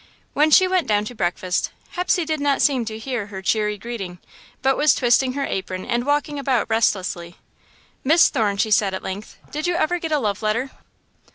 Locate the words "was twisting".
4.75-5.33